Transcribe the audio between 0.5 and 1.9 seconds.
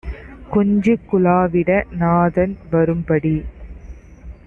கொஞ்சிக் குலாவிட